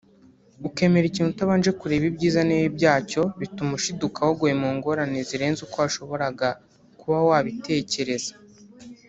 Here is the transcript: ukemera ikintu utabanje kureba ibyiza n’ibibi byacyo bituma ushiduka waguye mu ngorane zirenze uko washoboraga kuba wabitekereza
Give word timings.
ukemera 0.67 1.05
ikintu 1.07 1.29
utabanje 1.31 1.71
kureba 1.79 2.05
ibyiza 2.11 2.39
n’ibibi 2.43 2.75
byacyo 2.77 3.21
bituma 3.39 3.71
ushiduka 3.79 4.19
waguye 4.27 4.53
mu 4.61 4.69
ngorane 4.75 5.19
zirenze 5.29 5.59
uko 5.65 5.77
washoboraga 5.83 6.47
kuba 6.99 7.17
wabitekereza 7.29 8.33